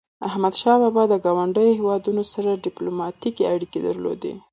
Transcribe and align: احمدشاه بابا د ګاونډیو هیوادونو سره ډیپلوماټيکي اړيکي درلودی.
احمدشاه 0.27 0.77
بابا 0.83 1.03
د 1.09 1.13
ګاونډیو 1.25 1.75
هیوادونو 1.79 2.23
سره 2.33 2.61
ډیپلوماټيکي 2.65 3.43
اړيکي 3.53 3.79
درلودی. 3.87 4.33